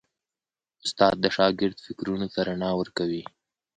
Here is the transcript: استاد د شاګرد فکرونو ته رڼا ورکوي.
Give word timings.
استاد 0.85 1.15
د 1.21 1.25
شاګرد 1.35 1.77
فکرونو 1.85 2.27
ته 2.33 2.39
رڼا 2.47 2.71
ورکوي. 2.79 3.23